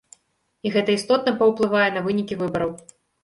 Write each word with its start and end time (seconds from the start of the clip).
І 0.67 0.71
гэта 0.75 0.95
істотна 0.99 1.33
паўплывае 1.43 1.89
на 1.97 2.03
вынікі 2.09 2.39
выбараў. 2.43 2.75